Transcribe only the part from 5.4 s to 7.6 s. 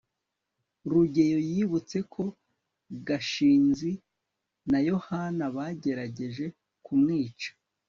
bagerageje kumwica